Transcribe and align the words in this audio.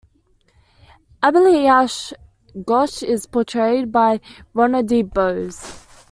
Abhilash 1.21 2.11
Ghosh 2.65 3.03
is 3.03 3.27
portrayed 3.27 3.91
by 3.91 4.19
Ronodeep 4.55 5.13
Bose. 5.13 5.85